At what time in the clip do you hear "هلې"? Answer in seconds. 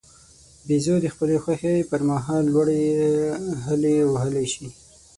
3.65-3.95